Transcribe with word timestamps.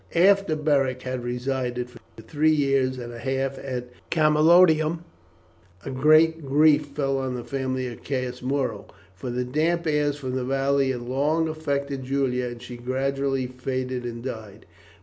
After 0.15 0.55
Beric 0.55 1.03
had 1.03 1.23
resided 1.23 1.87
for 1.91 1.99
three 2.23 2.49
years 2.49 2.97
and 2.97 3.13
a 3.13 3.19
half 3.19 3.59
at 3.59 3.89
Camalodunum 4.09 5.03
a 5.85 5.91
great 5.91 6.43
grief 6.43 6.87
fell 6.87 7.19
on 7.19 7.35
the 7.35 7.43
family 7.43 7.85
of 7.85 8.03
Caius 8.03 8.41
Muro, 8.41 8.87
for 9.13 9.29
the 9.29 9.45
damp 9.45 9.85
airs 9.85 10.15
from 10.17 10.33
the 10.33 10.43
valley 10.43 10.89
had 10.91 11.03
long 11.03 11.47
affected 11.47 12.03
Julia 12.03 12.45
and 12.47 12.59
she 12.63 12.77
gradually 12.77 13.45
faded 13.45 14.03
and 14.03 14.23
died. 14.23 14.65